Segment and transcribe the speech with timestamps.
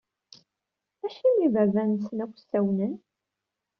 [1.05, 2.93] Acimi iberdan-nsen akk ssawnen?